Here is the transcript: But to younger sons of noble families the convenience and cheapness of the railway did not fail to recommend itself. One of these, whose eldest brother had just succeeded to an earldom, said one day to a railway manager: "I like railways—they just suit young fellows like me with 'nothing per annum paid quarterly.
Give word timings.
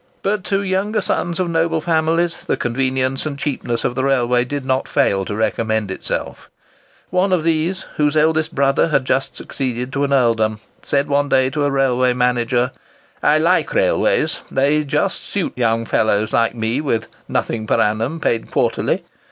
But 0.23 0.43
to 0.45 0.63
younger 0.63 0.99
sons 0.99 1.39
of 1.39 1.47
noble 1.47 1.79
families 1.79 2.45
the 2.47 2.57
convenience 2.57 3.27
and 3.27 3.37
cheapness 3.37 3.83
of 3.83 3.93
the 3.93 4.03
railway 4.03 4.43
did 4.45 4.65
not 4.65 4.87
fail 4.87 5.25
to 5.25 5.35
recommend 5.35 5.91
itself. 5.91 6.49
One 7.11 7.31
of 7.31 7.43
these, 7.43 7.85
whose 7.97 8.17
eldest 8.17 8.55
brother 8.55 8.87
had 8.87 9.05
just 9.05 9.35
succeeded 9.35 9.93
to 9.93 10.03
an 10.03 10.11
earldom, 10.11 10.59
said 10.81 11.07
one 11.07 11.29
day 11.29 11.51
to 11.51 11.65
a 11.65 11.69
railway 11.69 12.13
manager: 12.13 12.71
"I 13.21 13.37
like 13.37 13.75
railways—they 13.75 14.85
just 14.85 15.19
suit 15.23 15.53
young 15.55 15.85
fellows 15.85 16.33
like 16.33 16.55
me 16.55 16.81
with 16.81 17.07
'nothing 17.27 17.67
per 17.67 17.79
annum 17.79 18.19
paid 18.19 18.49
quarterly. 18.49 19.03